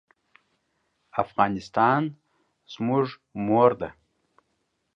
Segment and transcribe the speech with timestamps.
[1.23, 2.01] افغانستان
[2.73, 3.05] زموږ
[3.45, 3.89] مور ده